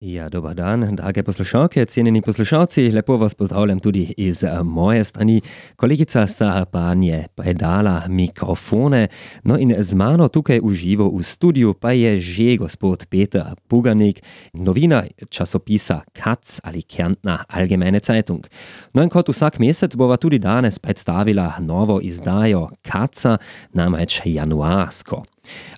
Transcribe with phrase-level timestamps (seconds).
[0.00, 5.40] Ja, dobar dan, drage poslušalke, cenjeni poslušalci, lepo vas pozdravljam tudi iz eh, moje strani.
[5.76, 9.08] Kolegica Sahapan je predala mikrofone,
[9.44, 14.22] no in z mano tukaj v živo v studiu pa je že gospod Peter Puganik,
[14.52, 18.46] novina časopisa Katz ali Kärntner Allgemeine Zeitung.
[18.94, 23.36] No in kot vsak mesec bova tudi danes predstavila novo izdajo Katza,
[23.72, 25.24] namreč januarsko.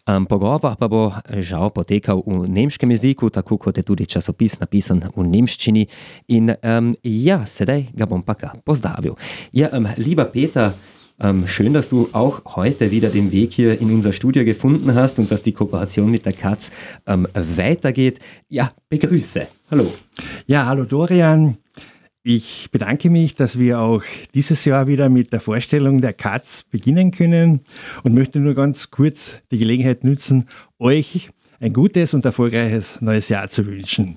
[0.07, 5.03] Um, pogovor pa bo žal potekal v nemškem jeziku, tako kot je tudi časopis napisan
[5.15, 5.87] v nemščini.
[6.35, 8.35] In um, ja, sedaj ga bom pa
[8.65, 9.15] pozdravil.
[9.55, 10.75] Ja, um, lieber Peter,
[11.23, 15.19] um, schön, dass du auch heute wieder den Weg hier in unser Studio gefunden hast
[15.19, 16.73] und dass die Kooperation mit der Katz
[17.07, 18.19] um, weitergeht.
[18.49, 19.47] Ja, begrüße.
[19.71, 19.87] Hallo.
[20.47, 21.62] Ja, hallo Dorian.
[22.25, 27.11] Ich bedanke mich, dass wir auch dieses Jahr wieder mit der Vorstellung der Katz beginnen
[27.11, 27.63] können
[28.05, 30.49] und möchte nur ganz kurz die Gelegenheit nutzen,
[30.79, 34.17] euch ein gutes und erfolgreiches neues Jahr zu wünschen.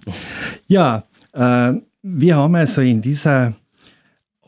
[0.68, 1.74] Ja, äh,
[2.04, 3.56] wir haben also in dieser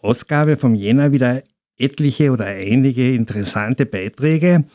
[0.03, 1.41] Ausgabe vom Jänner wieder
[1.78, 4.66] etliche oder einige interessante Beiträge.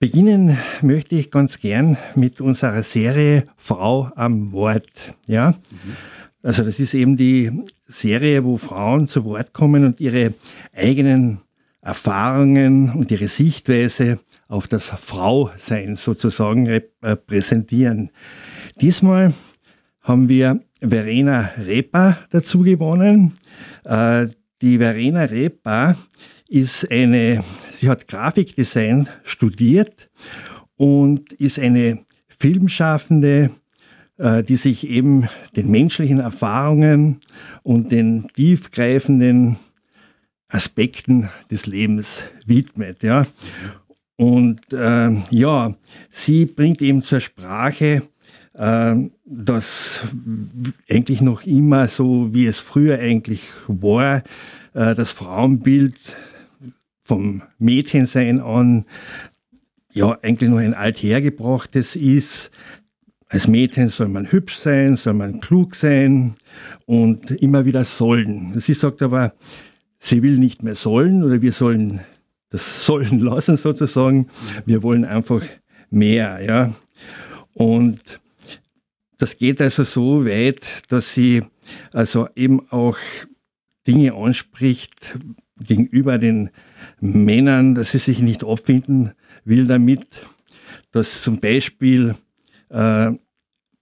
[0.00, 5.14] Beginnen möchte ich ganz gern mit unserer Serie Frau am Wort.
[5.28, 5.52] Ja?
[5.52, 5.96] Mhm.
[6.44, 10.34] Also das ist eben die Serie, wo Frauen zu Wort kommen und ihre
[10.74, 11.40] eigenen
[11.80, 18.10] Erfahrungen und ihre Sichtweise auf das Frausein sozusagen repräsentieren.
[18.78, 19.32] Diesmal
[20.02, 23.32] haben wir Verena Repa dazu gewonnen.
[23.84, 24.26] Äh,
[24.60, 25.96] die Verena Repa
[26.46, 30.10] ist eine, sie hat Grafikdesign studiert
[30.76, 33.50] und ist eine Filmschaffende,
[34.16, 37.18] die sich eben den menschlichen Erfahrungen
[37.64, 39.56] und den tiefgreifenden
[40.48, 43.02] Aspekten des Lebens widmet.
[43.02, 43.26] Ja.
[44.16, 45.74] Und äh, ja,
[46.10, 48.02] sie bringt eben zur Sprache,
[48.54, 50.02] äh, dass
[50.88, 54.18] eigentlich noch immer so, wie es früher eigentlich war,
[54.74, 55.96] äh, das Frauenbild
[57.02, 58.84] vom Mädchensein an
[59.92, 62.50] ja eigentlich noch ein althergebrachtes ist,
[63.28, 66.34] als Mädchen soll man hübsch sein, soll man klug sein
[66.86, 68.58] und immer wieder sollen.
[68.60, 69.34] Sie sagt aber,
[69.98, 72.00] sie will nicht mehr sollen oder wir sollen
[72.50, 74.28] das sollen lassen sozusagen.
[74.64, 75.42] Wir wollen einfach
[75.90, 76.74] mehr, ja.
[77.52, 78.00] Und
[79.18, 81.42] das geht also so weit, dass sie
[81.92, 82.98] also eben auch
[83.86, 85.18] Dinge anspricht
[85.58, 86.50] gegenüber den
[87.00, 89.12] Männern, dass sie sich nicht abfinden
[89.44, 90.06] will damit,
[90.90, 92.16] dass zum Beispiel
[92.74, 93.12] äh,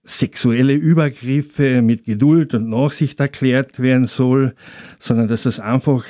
[0.05, 4.53] sexuelle Übergriffe mit Geduld und Nachsicht erklärt werden soll,
[4.99, 6.05] sondern dass das einfach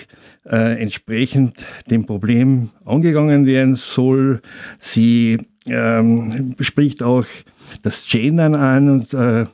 [0.45, 1.57] äh, entsprechend
[1.91, 4.41] dem Problem angegangen werden soll.
[4.79, 7.25] Sie ähm, spricht auch
[7.83, 9.45] das Gendern an und äh,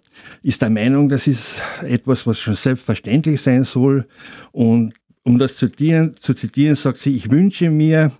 [0.41, 4.07] ist der Meinung, das ist etwas, was schon selbstverständlich sein soll.
[4.53, 8.13] Und um das zu zitieren, zu zitieren sagt sie, ich wünsche mir,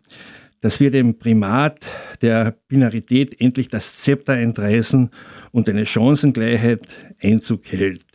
[0.62, 1.86] dass wir dem Primat
[2.22, 5.09] der Binarität endlich das Zepter entreißen
[5.52, 6.88] und eine Chancengleichheit
[7.22, 8.06] Einzug hält.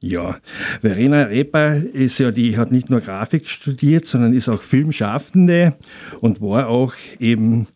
[0.00, 0.38] Ja,
[0.80, 5.76] Verena Repa ist ja, die hat nicht nur Grafik studiert, sondern ist auch Filmschaffende
[6.20, 7.66] und war auch eben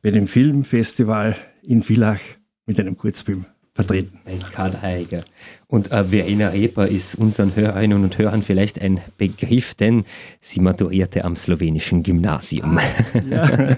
[0.00, 2.20] bei dem Filmfestival in Villach
[2.66, 4.18] mit einem Kurzfilm vertreten.
[4.24, 5.24] Ein Karl-Heiliger.
[5.66, 10.04] Und äh, Verena Repa ist unseren Hörerinnen und Hörern vielleicht ein Begriff, denn
[10.40, 12.78] sie maturierte am slowenischen Gymnasium.
[12.78, 12.82] Ah,
[13.28, 13.76] ja,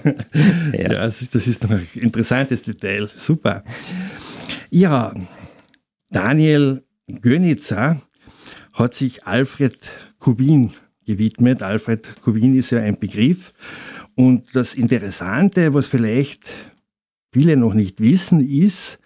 [0.73, 0.89] ja.
[0.89, 3.09] das, ist, das ist ein interessantes Detail.
[3.15, 3.63] Super.
[4.69, 5.13] Ja,
[6.11, 8.01] Daniel Gönica
[8.73, 9.77] hat sich Alfred
[10.19, 10.73] Kubin
[11.05, 11.63] gewidmet.
[11.63, 13.53] Alfred Kubin ist ja ein Begriff.
[14.13, 16.43] Und das Interessante, was vielleicht
[17.31, 18.99] viele noch nicht wissen, ist,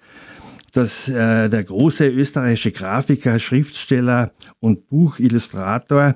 [0.72, 6.16] dass äh, der große österreichische Grafiker, Schriftsteller und Buchillustrator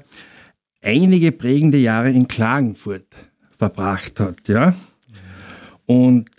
[0.81, 3.07] einige prägende Jahre in Klagenfurt
[3.57, 4.47] verbracht hat.
[4.47, 4.75] Ja?
[5.85, 6.29] Und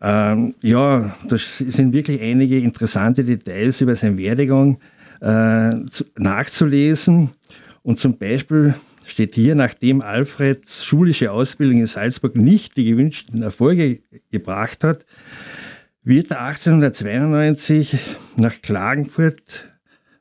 [0.00, 4.78] ähm, ja, das sind wirklich einige interessante Details über seinen Werdegang
[5.20, 7.30] äh, zu, nachzulesen.
[7.82, 8.74] Und zum Beispiel
[9.06, 14.00] steht hier, nachdem Alfreds schulische Ausbildung in Salzburg nicht die gewünschten Erfolge
[14.30, 15.06] gebracht hat,
[16.04, 17.96] wird er 1892
[18.36, 19.74] nach Klagenfurt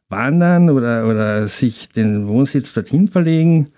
[0.09, 3.69] wandern oder, oder sich den Wohnsitz dorthin verlegen.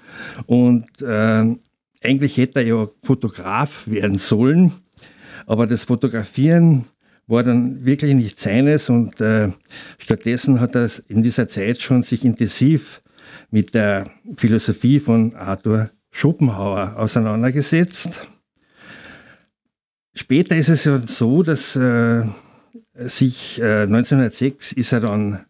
[0.45, 1.55] Und äh,
[2.03, 4.73] eigentlich hätte er ja Fotograf werden sollen,
[5.47, 6.85] aber das Fotografieren
[7.27, 9.49] war dann wirklich nicht seines und äh,
[9.97, 13.01] stattdessen hat er in dieser Zeit schon sich intensiv
[13.49, 18.21] mit der Philosophie von Arthur Schopenhauer auseinandergesetzt.
[20.15, 22.23] Später ist es ja so, dass äh,
[22.93, 25.45] sich äh, 1906 ist er dann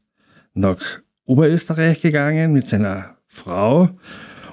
[0.55, 0.79] nach
[1.25, 3.89] Oberösterreich gegangen mit seiner Frau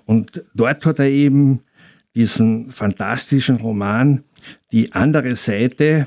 [0.04, 1.60] und dort hat er eben
[2.14, 4.22] diesen fantastischen Roman
[4.70, 6.06] Die andere Seite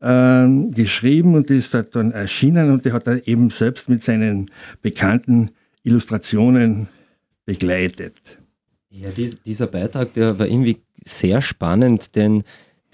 [0.00, 4.50] äh, geschrieben und ist dort dann erschienen und die hat er eben selbst mit seinen
[4.82, 5.50] bekannten
[5.82, 6.88] Illustrationen
[7.44, 8.38] begleitet.
[8.90, 12.44] Ja, dies, dieser Beitrag, der war irgendwie sehr spannend, denn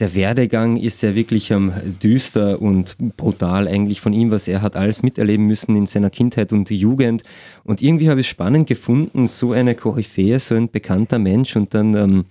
[0.02, 1.70] der Werdegang ist ja wirklich ähm,
[2.02, 6.52] düster und brutal eigentlich von ihm, was er hat alles miterleben müssen in seiner Kindheit
[6.52, 7.22] und Jugend.
[7.62, 11.72] Und irgendwie habe ich es spannend gefunden, so eine Koryphäe, so ein bekannter Mensch und
[11.72, 12.24] dann ähm,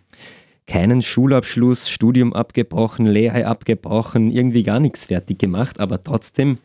[0.67, 6.57] keinen Schulabschluss, Studium abgebrochen, Lehre abgebrochen, irgendwie gar nichts fertig gemacht, aber trotzdem,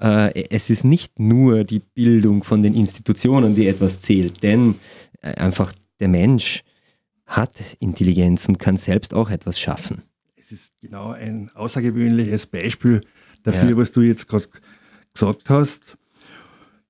[0.00, 4.74] äh, es ist nicht nur die Bildung von den Institutionen, die etwas zählt, denn
[5.22, 6.62] äh, einfach der Mensch
[7.24, 10.02] hat Intelligenz und kann selbst auch etwas schaffen.
[10.52, 13.00] Ist genau ein außergewöhnliches Beispiel
[13.42, 13.76] dafür, ja.
[13.76, 14.44] was du jetzt gerade
[15.14, 15.96] gesagt hast.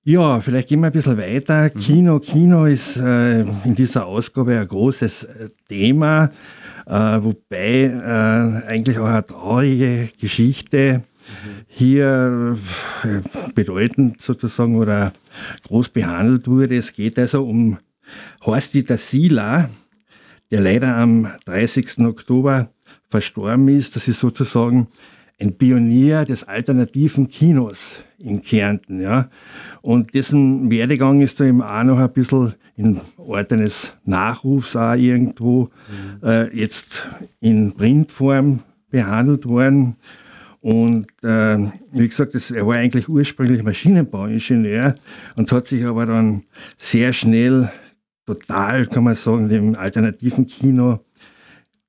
[0.05, 1.71] Ja, vielleicht gehen wir ein bisschen weiter.
[1.73, 1.79] Mhm.
[1.79, 6.31] Kino, Kino ist äh, in dieser Ausgabe ein großes äh, Thema,
[6.87, 11.51] äh, wobei äh, eigentlich auch eine traurige Geschichte mhm.
[11.69, 12.57] hier
[13.05, 13.21] äh,
[13.55, 15.13] bedeutend sozusagen oder
[15.69, 16.77] groß behandelt wurde.
[16.77, 17.79] Es geht also um
[18.45, 19.71] Horst-Dieter Sieler,
[20.51, 22.01] der leider am 30.
[22.01, 22.73] Oktober
[23.13, 23.95] verstorben ist.
[23.95, 24.89] Das ist sozusagen
[25.39, 29.01] ein Pionier des alternativen Kinos in Kärnten.
[29.01, 29.29] Ja.
[29.83, 34.95] Und dessen Werdegang ist da eben auch noch ein bisschen in Ort eines Nachrufs auch
[34.95, 35.71] irgendwo
[36.23, 36.29] mhm.
[36.29, 37.07] äh, jetzt
[37.41, 38.61] in Printform
[38.91, 39.97] behandelt worden.
[40.61, 41.59] Und äh,
[41.91, 44.95] wie gesagt, das, er war eigentlich ursprünglich Maschinenbauingenieur
[45.35, 46.45] und hat sich aber dann
[46.77, 47.71] sehr schnell
[48.27, 51.01] total, kann man sagen, dem alternativen Kino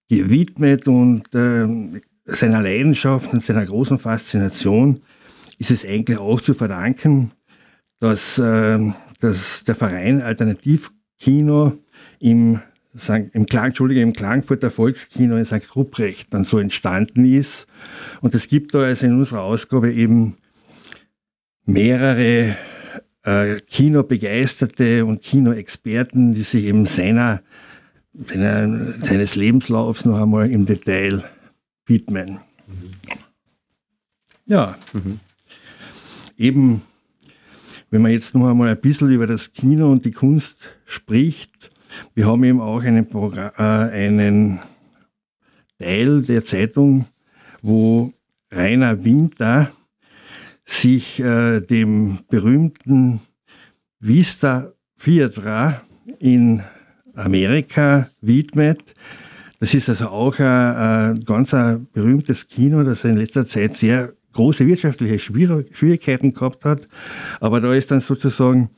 [0.09, 5.01] gewidmet und äh, seiner Leidenschaft und seiner großen Faszination
[5.57, 7.31] ist es eigentlich auch zu verdanken,
[7.99, 8.79] dass, äh,
[9.19, 11.73] dass der Verein Alternativkino
[12.19, 12.59] im,
[13.33, 15.75] im, Klang, Entschuldige, im Klagenfurter Volkskino in St.
[15.75, 17.67] Ruprecht dann so entstanden ist.
[18.21, 20.37] Und es gibt da also in unserer Ausgabe eben
[21.65, 22.55] mehrere
[23.23, 27.41] äh, Kinobegeisterte und Kinoexperten, die sich eben seiner,
[28.13, 31.23] seines Lebenslaufs noch einmal im Detail
[31.85, 32.39] widmen.
[34.45, 35.19] Ja, mhm.
[36.37, 36.81] eben,
[37.89, 41.71] wenn man jetzt noch einmal ein bisschen über das Kino und die Kunst spricht,
[42.13, 44.59] wir haben eben auch einen, äh, einen
[45.79, 47.05] Teil der Zeitung,
[47.61, 48.13] wo
[48.51, 49.71] Rainer Winter
[50.65, 53.21] sich äh, dem berühmten
[53.99, 55.81] Vista Theatra
[56.19, 56.63] in
[57.15, 58.81] Amerika widmet.
[59.59, 64.13] Das ist also auch ein, ein ganz ein berühmtes Kino, das in letzter Zeit sehr
[64.33, 66.87] große wirtschaftliche Schwierigkeiten gehabt hat.
[67.39, 68.69] Aber da ist dann sozusagen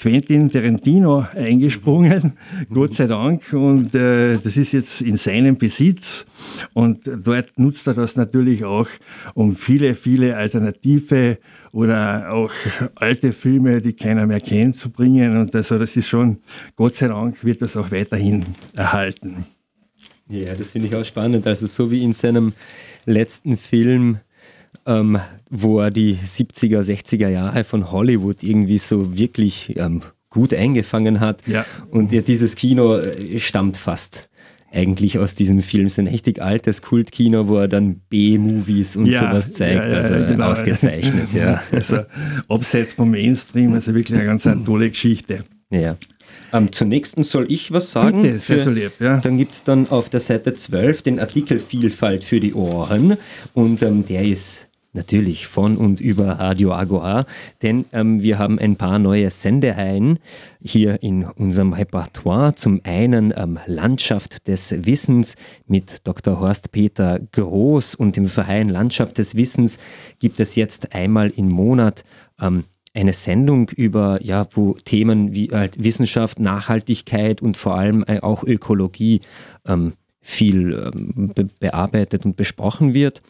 [0.00, 2.34] Quentin Tarantino eingesprungen,
[2.68, 2.74] mhm.
[2.74, 3.52] Gott sei Dank.
[3.52, 6.24] Und äh, das ist jetzt in seinem Besitz.
[6.72, 8.88] Und dort nutzt er das natürlich auch,
[9.34, 11.38] um viele, viele alternative
[11.72, 12.52] oder auch
[12.94, 15.36] alte Filme, die keiner mehr kennt, zu bringen.
[15.36, 16.38] Und also das ist schon,
[16.76, 18.46] Gott sei Dank, wird das auch weiterhin
[18.76, 19.46] erhalten.
[20.28, 21.46] Ja, das finde ich auch spannend.
[21.46, 22.52] Also so wie in seinem
[23.04, 24.18] letzten Film
[24.86, 25.18] ähm,
[25.50, 31.46] wo er die 70er, 60er Jahre von Hollywood irgendwie so wirklich ähm, gut eingefangen hat.
[31.46, 31.64] Ja.
[31.90, 34.28] Und ja, dieses Kino äh, stammt fast
[34.72, 35.86] eigentlich aus diesem Film.
[35.86, 39.86] Es ist ein richtig altes Kultkino, wo er dann B-Movies und ja, sowas zeigt.
[39.86, 40.50] Ja, ja, also genau.
[40.50, 41.62] ausgezeichnet, ja.
[41.72, 42.00] Also
[42.48, 45.44] abseits vom Mainstream, also wirklich eine ganz tolle Geschichte.
[45.70, 45.96] Ja.
[46.52, 48.22] Ähm, zunächst soll ich was sagen.
[48.22, 49.18] Bitte, so lieb, ja.
[49.18, 53.16] Dann gibt es dann auf der Seite 12 den Artikel Vielfalt für die Ohren
[53.54, 57.26] und ähm, der ist Natürlich von und über Radio Agora,
[57.62, 60.18] denn ähm, wir haben ein paar neue Sendereihen
[60.62, 62.54] hier in unserem Repertoire.
[62.54, 65.34] Zum einen ähm, Landschaft des Wissens
[65.66, 66.40] mit Dr.
[66.40, 69.78] Horst Peter Groß und im Verein Landschaft des Wissens
[70.20, 72.02] gibt es jetzt einmal im Monat
[72.40, 72.64] ähm,
[73.00, 78.42] eine Sendung über ja, wo Themen wie halt Wissenschaft, Nachhaltigkeit und vor allem äh, auch
[78.42, 79.20] Ökologie
[79.66, 83.22] ähm, viel ähm, be bearbeitet und besprochen wird.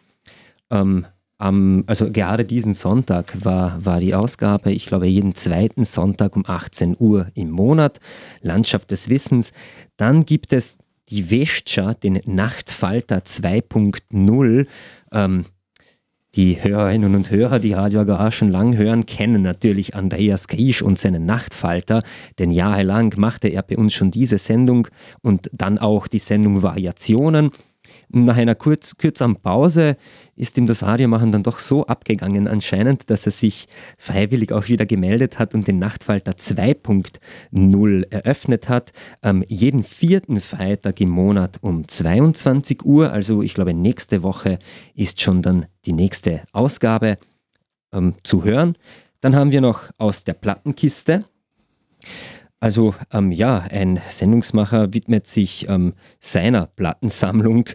[0.70, 1.06] Ähm,
[1.38, 6.44] am, also gerade diesen Sonntag war, war die Ausgabe, ich glaube jeden zweiten Sonntag um
[6.46, 8.00] 18 Uhr im Monat,
[8.40, 9.52] Landschaft des Wissens.
[9.96, 10.78] Dann gibt es
[11.10, 14.66] die Westscha, den Nachtfalter 2.0.
[15.12, 15.44] Ähm,
[16.35, 20.99] die Hörerinnen und Hörer, die Radio Agora schon lang hören, kennen natürlich Andreas Griesch und
[20.99, 22.02] seinen Nachtfalter,
[22.38, 24.88] denn jahrelang machte er bei uns schon diese Sendung
[25.23, 27.50] und dann auch die Sendung Variationen.
[28.10, 29.96] Nach einer kurz, kürzeren Pause
[30.34, 34.86] ist ihm das Radiomachen dann doch so abgegangen anscheinend, dass er sich freiwillig auch wieder
[34.86, 38.92] gemeldet hat und den Nachtfalter 2.0 eröffnet hat.
[39.22, 44.58] Ähm, jeden vierten Freitag im Monat um 22 Uhr, also ich glaube nächste Woche
[44.94, 47.18] ist schon dann die nächste Ausgabe
[47.92, 48.76] ähm, zu hören.
[49.20, 51.24] Dann haben wir noch aus der Plattenkiste.
[52.60, 57.70] Also ähm, ja, ein Sendungsmacher widmet sich ähm, seiner Plattensammlung,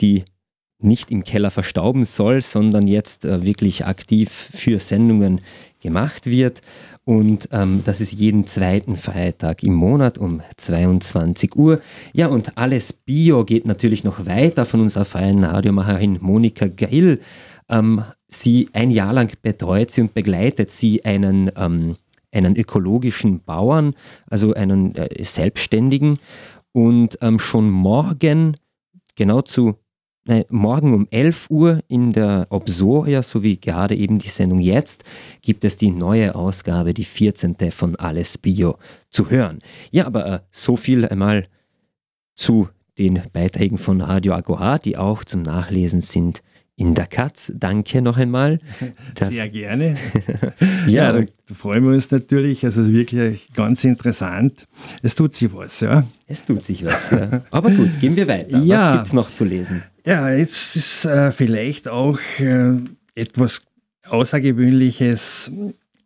[0.00, 0.24] die
[0.78, 5.40] nicht im Keller verstauben soll, sondern jetzt äh, wirklich aktiv für Sendungen
[5.80, 6.60] gemacht wird.
[7.04, 11.80] Und ähm, das ist jeden zweiten Freitag im Monat um 22 Uhr.
[12.12, 17.20] Ja, und alles Bio geht natürlich noch weiter von unserer freien Radiomacherin Monika Grill.
[17.68, 21.96] Ähm, sie ein Jahr lang betreut sie und begleitet sie einen ähm,
[22.36, 23.94] einen ökologischen Bauern,
[24.28, 26.18] also einen äh, Selbstständigen.
[26.72, 28.56] Und ähm, schon morgen,
[29.14, 29.76] genau zu
[30.28, 35.04] äh, morgen um 11 Uhr in der Obsoria, sowie gerade eben die Sendung jetzt,
[35.40, 37.56] gibt es die neue Ausgabe, die 14.
[37.70, 38.76] von Alles Bio
[39.08, 39.60] zu hören.
[39.90, 41.46] Ja, aber äh, so viel einmal
[42.34, 46.42] zu den Beiträgen von Radio Agora, die auch zum Nachlesen sind
[46.76, 47.52] in der Katz.
[47.54, 48.60] Danke noch einmal.
[49.18, 49.96] Sehr gerne.
[50.86, 52.64] ja, ja da freuen wir uns natürlich.
[52.64, 54.66] Also wirklich ganz interessant.
[55.02, 56.06] Es tut sich was, ja.
[56.26, 57.42] Es tut sich was, ja.
[57.50, 58.58] Aber gut, gehen wir weiter.
[58.58, 59.82] Ja, was gibt es noch zu lesen?
[60.04, 62.76] Ja, jetzt ist äh, vielleicht auch äh,
[63.14, 63.62] etwas
[64.08, 65.50] Außergewöhnliches,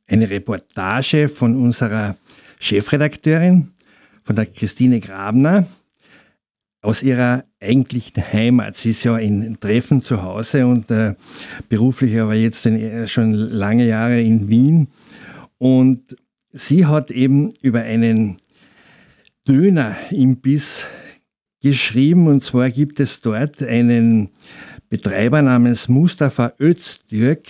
[0.06, 2.16] eine Reportage von unserer
[2.58, 3.72] Chefredakteurin,
[4.22, 5.66] von der Christine Grabner
[6.82, 8.76] aus ihrer eigentlichen Heimat.
[8.76, 11.14] Sie ist ja in Treffen zu Hause und äh,
[11.68, 14.88] beruflich aber jetzt in, äh, schon lange Jahre in Wien.
[15.58, 16.16] Und
[16.52, 18.38] sie hat eben über einen
[19.46, 20.86] Dönerimbiss
[21.62, 22.26] geschrieben.
[22.28, 24.30] Und zwar gibt es dort einen
[24.88, 27.44] Betreiber namens Mustafa Öztürk,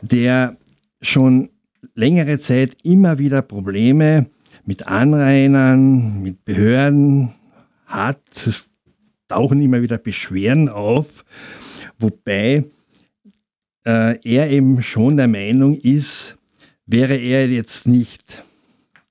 [0.00, 0.56] der
[1.02, 1.50] schon
[1.94, 4.26] längere Zeit immer wieder Probleme
[4.64, 7.34] mit Anrainern, mit Behörden,
[7.86, 8.20] hat.
[8.46, 8.70] Es
[9.28, 11.24] tauchen immer wieder Beschwerden auf,
[11.98, 12.64] wobei
[13.86, 16.36] äh, er eben schon der Meinung ist,
[16.86, 18.44] wäre er jetzt nicht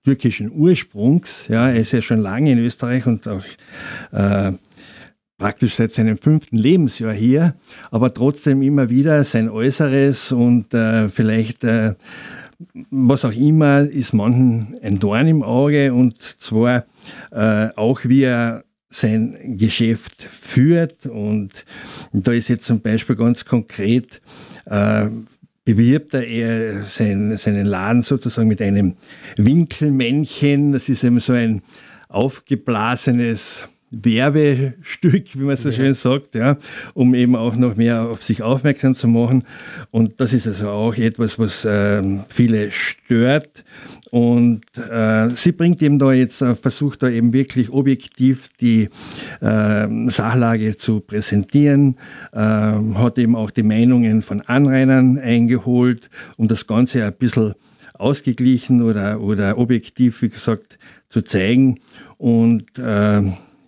[0.03, 3.43] türkischen Ursprungs, ja, er ist ja schon lange in Österreich und auch
[4.11, 4.51] äh,
[5.37, 7.55] praktisch seit seinem fünften Lebensjahr hier,
[7.89, 11.95] aber trotzdem immer wieder sein Äußeres und äh, vielleicht äh,
[12.89, 16.85] was auch immer ist manchen ein Dorn im Auge und zwar
[17.31, 21.05] äh, auch wie er sein Geschäft führt.
[21.05, 21.65] Und
[22.11, 24.21] da ist jetzt zum Beispiel ganz konkret,
[24.65, 25.07] äh,
[25.65, 28.95] bewirbt er sein, seinen Laden sozusagen mit einem
[29.37, 30.71] Winkelmännchen.
[30.71, 31.61] Das ist eben so ein
[32.09, 35.75] aufgeblasenes Werbestück, wie man so ja.
[35.75, 36.57] schön sagt, ja,
[36.93, 39.43] um eben auch noch mehr auf sich aufmerksam zu machen.
[39.91, 43.63] Und das ist also auch etwas, was äh, viele stört.
[44.09, 48.89] Und äh, sie bringt eben da jetzt, äh, versucht da eben wirklich objektiv die
[49.41, 51.97] äh, Sachlage zu präsentieren,
[52.31, 57.53] äh, hat eben auch die Meinungen von Anrainern eingeholt, um das Ganze ein bisschen
[57.93, 60.77] ausgeglichen oder, oder objektiv, wie gesagt,
[61.09, 61.79] zu zeigen.
[62.17, 63.21] Und äh,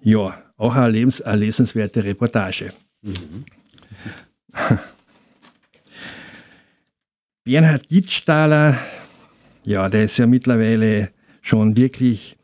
[0.06, 2.74] ja, auch eine, lebens-, eine lesenswerte Reportage.
[3.02, 3.46] Mhm.
[7.44, 8.78] Bernhard Gittstahler
[9.66, 11.10] ja, der ist ja mittlerweile
[11.42, 12.38] schon wirklich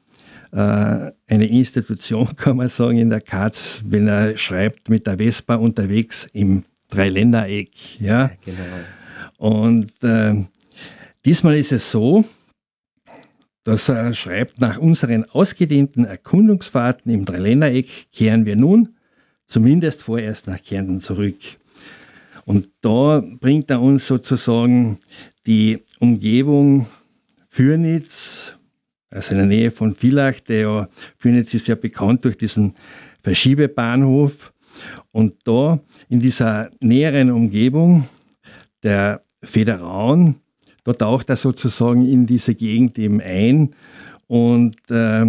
[0.52, 5.56] äh, eine Institution, kann man sagen, in der Katz, wenn er schreibt mit der Vespa
[5.56, 8.00] unterwegs im Dreiländereck.
[8.00, 8.32] Ja?
[8.44, 8.64] Genau.
[9.38, 10.44] Und äh,
[11.24, 12.26] diesmal ist es so,
[13.64, 18.96] dass er schreibt, nach unseren ausgedehnten Erkundungsfahrten im Dreiländereck kehren wir nun
[19.46, 21.36] zumindest vorerst nach Kärnten zurück.
[22.46, 24.98] Und da bringt er uns sozusagen
[25.46, 26.88] die Umgebung
[27.50, 28.56] Fürnitz,
[29.10, 32.76] also in der Nähe von Villach, der ja, Fürnitz ist ja bekannt durch diesen
[33.22, 34.54] Verschiebebahnhof.
[35.12, 38.08] Und da in dieser näheren Umgebung
[38.84, 40.36] der Federaun,
[40.84, 43.76] da taucht er sozusagen in diese Gegend eben ein
[44.28, 45.26] und äh,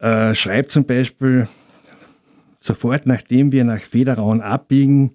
[0.00, 1.48] äh, schreibt zum Beispiel,
[2.60, 5.12] sofort nachdem wir nach Federaun abbiegen,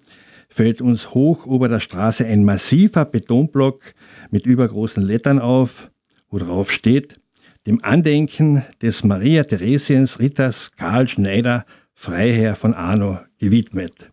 [0.48, 3.80] fällt uns hoch über der Straße ein massiver Betonblock
[4.30, 5.90] mit übergroßen Lettern auf,
[6.28, 7.20] wo drauf steht,
[7.66, 14.10] dem Andenken des Maria Theresiens Ritters Karl Schneider, Freiherr von Arno, gewidmet.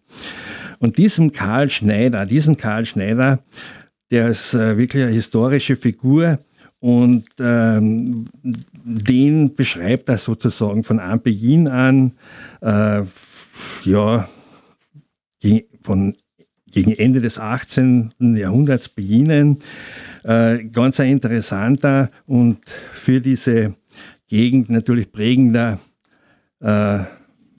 [0.79, 3.39] Und diesem Karl Schneider, diesen Karl Schneider,
[4.11, 6.39] der ist äh, wirklich eine historische Figur
[6.79, 12.13] und ähm, den beschreibt er sozusagen von Anbeginn an,
[12.61, 13.03] äh,
[13.83, 14.29] ja,
[15.81, 16.15] von
[16.71, 18.11] gegen Ende des 18.
[18.19, 19.59] Jahrhunderts beginnen.
[20.23, 22.59] Äh, ganz ein interessanter und
[22.93, 23.75] für diese
[24.27, 25.79] Gegend natürlich prägender
[26.59, 26.99] äh,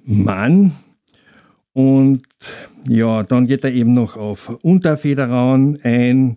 [0.04, 0.72] Mann.
[1.72, 2.22] Und
[2.86, 6.36] ja, dann geht er eben noch auf Unterfederaun ein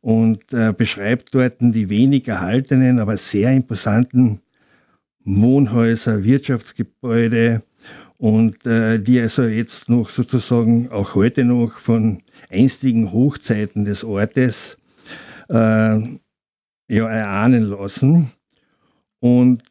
[0.00, 4.40] und äh, beschreibt dort die wenig erhaltenen, aber sehr imposanten
[5.24, 7.62] Wohnhäuser, Wirtschaftsgebäude
[8.16, 14.76] und äh, die also jetzt noch sozusagen auch heute noch von einstigen Hochzeiten des Ortes
[15.48, 18.32] äh, ja, erahnen lassen.
[19.20, 19.62] Und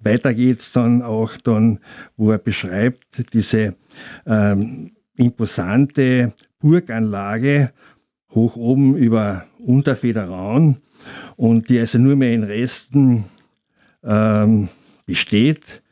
[0.00, 1.78] weiter geht es dann auch dann,
[2.16, 3.74] wo er beschreibt, diese
[4.26, 7.72] ähm, imposante Burganlage
[8.30, 10.76] hoch oben über Unterfederaun
[11.36, 13.24] und die also nur mehr in Resten
[14.04, 14.68] ähm,
[15.06, 15.82] besteht.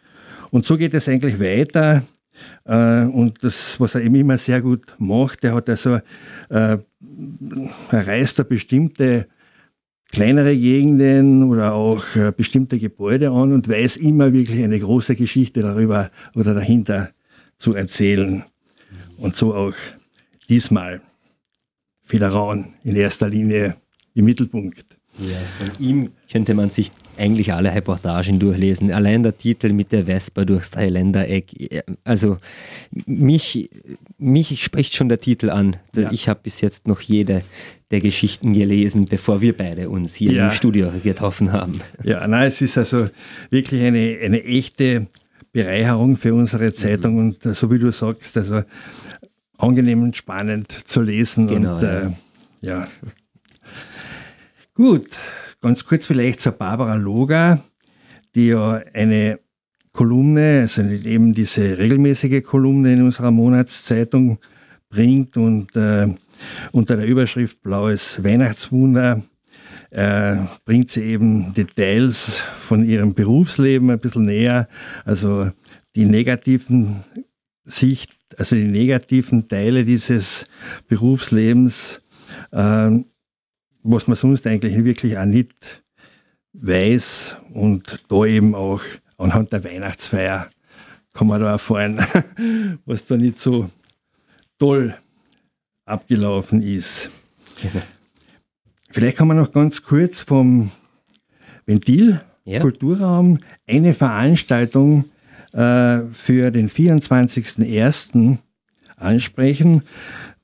[0.50, 2.04] Und so geht es eigentlich weiter.
[2.64, 5.96] Äh, und das, was er eben immer sehr gut macht, der hat also,
[6.50, 6.78] äh,
[7.90, 9.26] er reist da bestimmte
[10.10, 15.62] kleinere Gegenden oder auch äh, bestimmte Gebäude an und weiß immer wirklich eine große Geschichte
[15.62, 17.10] darüber oder dahinter
[17.58, 18.44] zu erzählen.
[19.18, 19.74] Und so auch
[20.48, 21.00] diesmal
[22.02, 23.76] Federaun in erster Linie
[24.14, 24.94] im Mittelpunkt.
[25.18, 28.90] Ja, von ihm könnte man sich eigentlich alle Reportagen durchlesen.
[28.90, 31.84] Allein der Titel mit der Vespa durchs Dreiländereck.
[32.02, 32.38] Also
[33.06, 33.70] mich,
[34.18, 35.76] mich spricht schon der Titel an.
[35.94, 36.10] Ja.
[36.10, 37.44] Ich habe bis jetzt noch jede
[37.92, 40.48] der Geschichten gelesen, bevor wir beide uns hier ja.
[40.48, 41.80] im Studio getroffen haben.
[42.02, 43.06] Ja, nein, es ist also
[43.50, 45.06] wirklich eine, eine echte
[45.54, 48.62] Bereicherung für unsere Zeitung und so wie du sagst, also
[49.56, 51.46] angenehm und spannend zu lesen.
[51.46, 52.00] Genau, und ja.
[52.00, 52.10] Äh,
[52.60, 52.88] ja.
[54.74, 55.06] Gut,
[55.62, 57.62] ganz kurz vielleicht zur Barbara Loga,
[58.34, 59.38] die ja eine
[59.92, 64.38] Kolumne, also eben diese regelmäßige Kolumne in unserer Monatszeitung
[64.90, 66.08] bringt und äh,
[66.72, 69.22] unter der Überschrift Blaues Weihnachtswunder
[69.90, 74.68] äh, bringt sie eben Details von ihrem Berufsleben ein bisschen näher,
[75.04, 75.50] also
[75.94, 77.04] die negativen
[77.64, 80.46] Sicht, also die negativen Teile dieses
[80.88, 82.00] Berufslebens
[82.52, 82.90] äh,
[83.84, 85.84] was man sonst eigentlich wirklich auch nicht
[86.54, 88.80] weiß und da eben auch
[89.18, 90.50] anhand der Weihnachtsfeier
[91.12, 91.98] kann man da erfahren,
[92.86, 93.70] was da nicht so
[94.58, 94.96] toll
[95.84, 97.10] abgelaufen ist.
[98.94, 100.70] Vielleicht kann man noch ganz kurz vom
[101.66, 102.60] Ventil ja.
[102.60, 105.06] Kulturraum eine Veranstaltung
[105.52, 108.38] äh, für den 24.01.
[108.96, 109.82] ansprechen.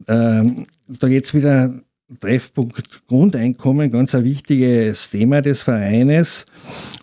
[0.09, 1.73] Ähm, da geht es wieder
[2.19, 6.45] Treffpunkt Grundeinkommen, ganz ein wichtiges Thema des Vereines.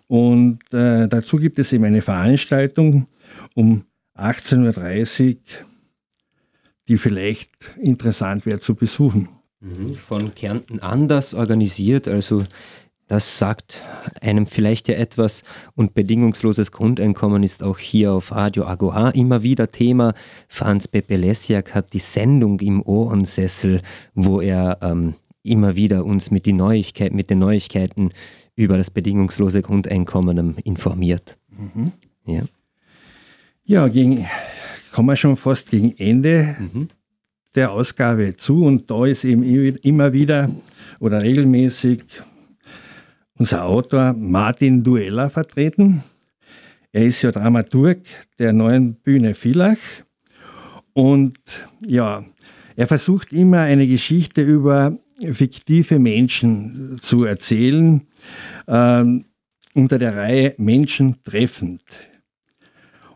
[0.07, 3.07] Und äh, dazu gibt es eben eine Veranstaltung
[3.55, 3.85] um
[4.17, 5.37] 18.30 Uhr,
[6.89, 9.29] die vielleicht interessant wäre zu besuchen.
[9.59, 9.95] Mhm.
[9.95, 12.43] Von Kärnten anders organisiert, also
[13.07, 13.81] das sagt
[14.19, 15.43] einem vielleicht ja etwas
[15.75, 20.13] und bedingungsloses Grundeinkommen ist auch hier auf Radio Agoha immer wieder Thema.
[20.49, 23.81] Franz Pepelesiak hat die Sendung im Ohrensessel,
[24.13, 28.11] wo er ähm, immer wieder uns mit, Neuigkeit, mit den Neuigkeiten
[28.55, 31.37] über das bedingungslose Grundeinkommen ähm, informiert.
[31.49, 31.93] Mhm.
[32.25, 32.43] Ja,
[33.63, 34.25] ja gegen,
[34.91, 36.89] kommen wir schon fast gegen Ende mhm.
[37.57, 40.49] Der Ausgabe zu und da ist eben immer wieder
[40.99, 42.03] oder regelmäßig
[43.37, 46.03] unser Autor Martin Duella vertreten.
[46.91, 47.99] Er ist ja Dramaturg
[48.39, 49.77] der neuen Bühne Villach.
[50.93, 51.37] Und
[51.85, 52.23] ja,
[52.75, 58.01] er versucht immer eine Geschichte über fiktive Menschen zu erzählen,
[58.67, 59.03] äh,
[59.73, 61.83] unter der Reihe Menschen treffend.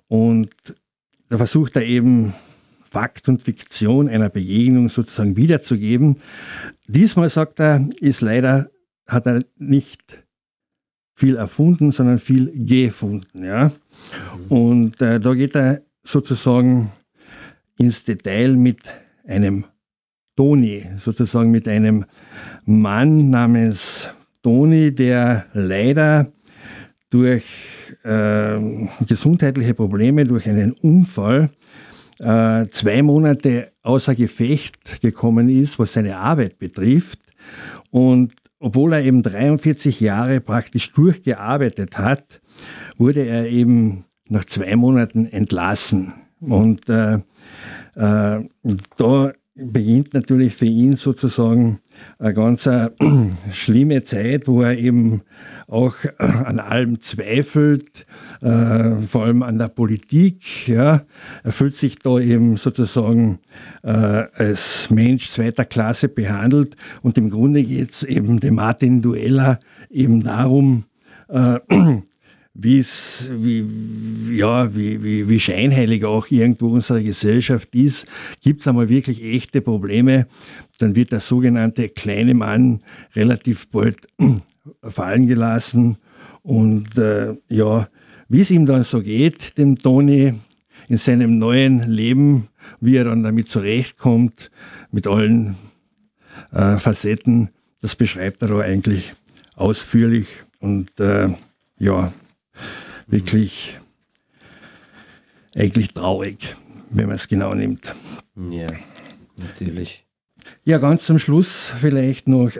[0.08, 0.50] Und
[1.30, 2.34] da versucht er eben
[2.92, 6.18] Fakt und Fiktion einer Begegnung sozusagen wiederzugeben.
[6.88, 8.70] Diesmal, sagt er, ist leider
[9.08, 10.24] hat er nicht
[11.16, 13.44] viel erfunden, sondern viel gefunden.
[13.44, 13.72] Ja?
[14.50, 16.92] Und äh, da geht er sozusagen
[17.78, 18.80] ins Detail mit
[19.26, 19.66] einem
[20.36, 22.06] Toni, sozusagen mit einem
[22.66, 24.10] Mann namens
[24.44, 26.32] Toni, der leider
[27.10, 27.46] durch
[28.04, 31.52] äh, gesundheitliche Probleme, durch einen Unfall,
[32.22, 37.20] äh, zwei Monate außer Gefecht gekommen ist, was seine Arbeit betrifft.
[37.90, 42.42] Und obwohl er eben 43 Jahre praktisch durchgearbeitet hat,
[42.98, 46.14] wurde er eben nach zwei Monaten entlassen.
[46.40, 47.16] Und äh,
[47.96, 48.48] äh,
[48.98, 51.80] da beginnt natürlich für ihn sozusagen
[52.20, 52.90] eine ganz äh,
[53.52, 55.22] schlimme Zeit, wo er eben
[55.68, 58.06] auch äh, an allem zweifelt,
[58.42, 60.68] äh, vor allem an der Politik.
[60.68, 61.04] Ja.
[61.44, 63.40] Er fühlt sich da eben sozusagen
[63.84, 69.60] äh, als Mensch zweiter Klasse behandelt und im Grunde geht es eben dem Martin Duella
[69.90, 70.86] eben darum,
[71.30, 71.60] äh,
[72.54, 73.66] wie es, wie,
[74.36, 78.06] ja, wie, wie, wie scheinheilig auch irgendwo unsere Gesellschaft ist,
[78.42, 80.28] gibt es einmal wirklich echte Probleme,
[80.80, 82.82] dann wird der sogenannte kleine Mann
[83.16, 84.08] relativ bald
[84.84, 85.98] fallen gelassen.
[86.44, 87.88] Und äh, ja,
[88.28, 90.34] wie es ihm dann so geht, dem Toni,
[90.90, 92.50] in seinem neuen Leben,
[92.82, 94.52] wie er dann damit zurechtkommt,
[94.92, 95.56] mit allen
[96.52, 97.50] äh, Facetten,
[97.82, 99.14] das beschreibt er da eigentlich
[99.56, 100.28] ausführlich.
[100.60, 101.30] Und äh,
[101.80, 102.12] ja,
[103.08, 103.80] wirklich
[105.56, 106.56] eigentlich traurig,
[106.90, 107.94] wenn man es genau nimmt.
[108.36, 108.68] Ja,
[109.38, 110.06] natürlich.
[110.64, 112.52] Ja, ganz zum Schluss vielleicht noch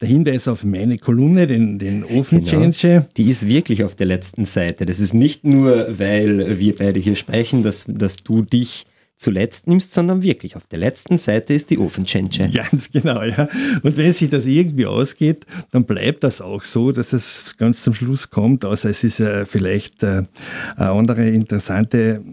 [0.00, 2.72] der Hinweis auf meine Kolumne, den, den Ofenchange.
[2.72, 3.06] Genau.
[3.16, 4.86] Die ist wirklich auf der letzten Seite.
[4.86, 8.86] Das ist nicht nur, weil wir beide hier sprechen, dass, dass du dich
[9.20, 12.50] zuletzt nimmst, sondern wirklich auf der letzten Seite ist die Ofenchange.
[12.54, 13.48] Ganz genau, ja.
[13.82, 17.94] Und wenn sich das irgendwie ausgeht, dann bleibt das auch so, dass es ganz zum
[17.94, 20.22] Schluss kommt, außer es ist äh, vielleicht äh,
[20.76, 22.24] eine andere interessante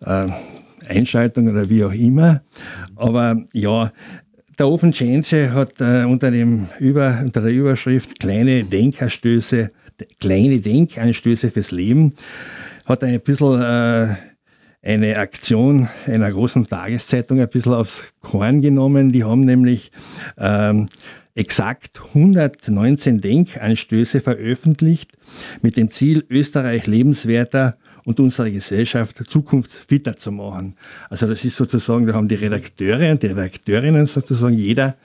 [0.00, 0.28] äh,
[0.88, 2.42] Einschaltung oder wie auch immer.
[2.96, 3.92] Aber ja,
[4.58, 9.70] der Open Change hat äh, unter, dem Über, unter der Überschrift kleine Denkanstöße,
[10.20, 12.14] kleine Denkanstöße fürs Leben,
[12.86, 14.14] hat ein bisschen äh,
[14.82, 19.12] eine Aktion einer großen Tageszeitung ein bisschen aufs Korn genommen.
[19.12, 19.92] Die haben nämlich
[20.36, 20.86] ähm,
[21.34, 25.12] exakt 119 Denkanstöße veröffentlicht
[25.62, 30.74] mit dem Ziel, Österreich lebenswerter und unsere Gesellschaft zukunftsfitter zu machen.
[31.08, 34.96] Also das ist sozusagen, da haben die Redakteure und die Redakteurinnen sozusagen jeder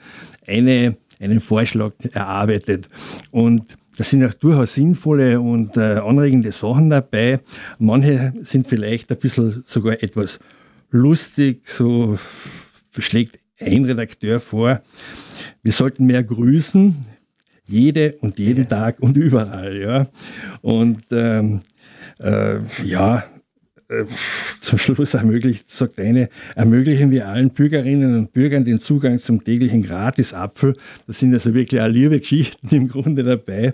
[0.46, 2.88] eine, einen Vorschlag erarbeitet.
[3.30, 7.40] Und da sind auch durchaus sinnvolle und äh, anregende Sachen dabei.
[7.80, 10.38] Manche sind vielleicht ein bisschen sogar etwas
[10.92, 12.16] lustig, so
[12.96, 14.82] schlägt ein Redakteur vor,
[15.64, 16.94] wir sollten mehr grüßen,
[17.66, 18.70] jede und jeden ja.
[18.70, 19.76] Tag und überall.
[19.76, 20.06] Ja.
[20.62, 21.58] Und ähm,
[22.20, 23.24] äh, ja,
[23.88, 24.04] äh,
[24.60, 29.82] zum Schluss ermöglicht, sagt eine, ermöglichen wir allen Bürgerinnen und Bürgern den Zugang zum täglichen
[29.82, 30.76] Gratisapfel.
[31.06, 33.72] Das sind also wirklich auch liebe Geschichten im Grunde dabei.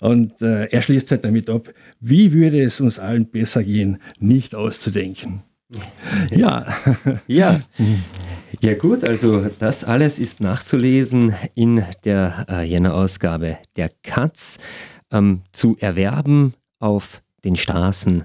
[0.00, 4.54] Und äh, er schließt halt damit ab, wie würde es uns allen besser gehen, nicht
[4.54, 5.42] auszudenken.
[6.30, 6.66] Ja.
[7.26, 7.60] Ja.
[8.60, 14.58] Ja gut, also das alles ist nachzulesen in der äh, Jänner-Ausgabe der Katz
[15.10, 18.24] ähm, zu erwerben auf den Straßen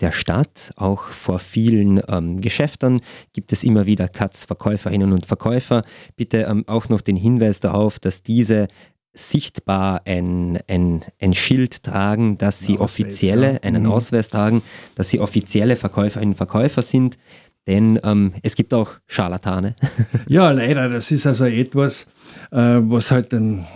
[0.00, 0.70] der Stadt.
[0.76, 3.00] Auch vor vielen ähm, Geschäften
[3.32, 5.82] gibt es immer wieder Katz-Verkäuferinnen und Verkäufer.
[6.16, 8.68] Bitte ähm, auch noch den Hinweis darauf, dass diese
[9.14, 13.60] sichtbar ein, ein, ein Schild tragen, dass sie Ausweis, offizielle, ja.
[13.62, 13.90] einen mhm.
[13.90, 14.62] Ausweis tragen,
[14.94, 17.18] dass sie offizielle Verkäuferinnen und Verkäufer sind.
[17.66, 19.74] Denn ähm, es gibt auch Scharlatane.
[20.28, 20.88] Ja, leider.
[20.88, 22.06] Das ist also etwas,
[22.50, 23.66] äh, was halt dann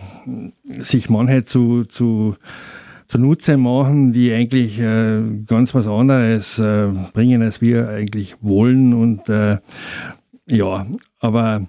[0.78, 2.36] sich manche zu, zu
[3.12, 8.94] zunutze machen, die eigentlich äh, ganz was anderes äh, bringen, als wir eigentlich wollen.
[8.94, 9.58] Und äh,
[10.48, 10.86] ja,
[11.20, 11.66] aber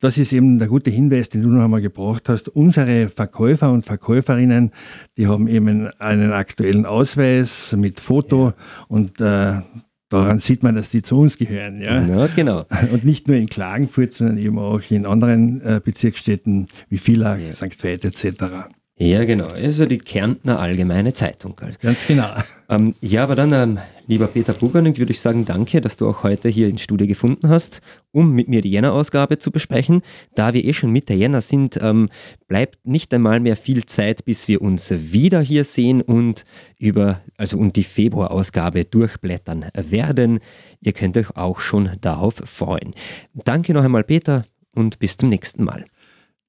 [0.00, 2.48] das ist eben der gute Hinweis, den du noch einmal gebracht hast.
[2.48, 4.72] Unsere Verkäufer und Verkäuferinnen,
[5.18, 8.54] die haben eben einen aktuellen Ausweis mit Foto ja.
[8.88, 9.60] und äh,
[10.08, 11.82] daran sieht man, dass die zu uns gehören.
[11.82, 12.00] Ja?
[12.00, 12.64] ja, genau.
[12.92, 17.52] Und nicht nur in Klagenfurt, sondern eben auch in anderen äh, Bezirksstädten wie Villach, ja.
[17.52, 17.84] St.
[17.84, 18.70] Veit etc.
[19.00, 19.46] Ja, genau.
[19.46, 21.54] Also die Kärntner Allgemeine Zeitung.
[21.80, 22.30] Ganz genau.
[22.68, 26.24] Ähm, ja, aber dann, ähm, lieber Peter Bugerning, würde ich sagen, danke, dass du auch
[26.24, 27.80] heute hier ins Studio gefunden hast,
[28.10, 30.02] um mit mir die Jänner-Ausgabe zu besprechen.
[30.34, 32.08] Da wir eh schon Mitte Jänner sind, ähm,
[32.48, 36.44] bleibt nicht einmal mehr viel Zeit, bis wir uns wieder hier sehen und
[36.76, 40.40] über, also und die Februar-Ausgabe durchblättern werden.
[40.80, 42.94] Ihr könnt euch auch schon darauf freuen.
[43.32, 45.84] Danke noch einmal, Peter, und bis zum nächsten Mal.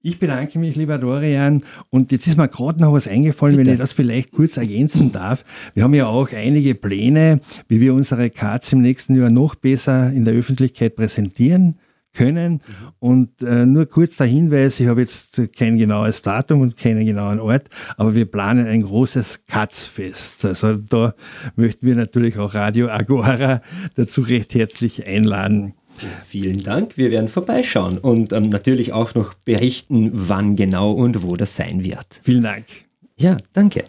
[0.02, 1.62] Ich bedanke mich, lieber Dorian.
[1.90, 3.68] Und jetzt ist mir gerade noch was eingefallen, Bitte.
[3.68, 5.44] wenn ich das vielleicht kurz ergänzen darf.
[5.74, 10.12] Wir haben ja auch einige Pläne, wie wir unsere Cards im nächsten Jahr noch besser
[10.12, 11.80] in der Öffentlichkeit präsentieren
[12.14, 12.62] können.
[13.00, 17.40] Und äh, nur kurz der Hinweis, ich habe jetzt kein genaues Datum und keinen genauen
[17.40, 20.46] Ort, aber wir planen ein großes Katzfest.
[20.46, 21.14] Also da
[21.56, 23.62] möchten wir natürlich auch Radio Agora
[23.96, 25.74] dazu recht herzlich einladen.
[26.26, 26.98] Vielen Dank.
[26.98, 31.84] Wir werden vorbeischauen und ähm, natürlich auch noch berichten, wann genau und wo das sein
[31.84, 32.22] wird.
[32.24, 32.66] Vielen Dank.
[33.18, 33.86] Ja, danke.